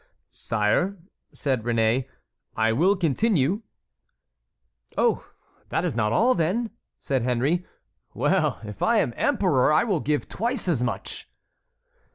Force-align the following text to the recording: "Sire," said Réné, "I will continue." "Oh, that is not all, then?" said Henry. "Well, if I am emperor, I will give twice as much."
"Sire," 0.31 0.97
said 1.31 1.61
Réné, 1.61 2.07
"I 2.57 2.73
will 2.73 2.95
continue." 2.95 3.61
"Oh, 4.97 5.27
that 5.69 5.85
is 5.85 5.95
not 5.95 6.11
all, 6.11 6.33
then?" 6.33 6.71
said 6.99 7.21
Henry. 7.21 7.67
"Well, 8.15 8.59
if 8.63 8.81
I 8.81 8.97
am 8.97 9.13
emperor, 9.15 9.71
I 9.71 9.83
will 9.83 9.99
give 9.99 10.27
twice 10.27 10.67
as 10.67 10.81
much." 10.81 11.29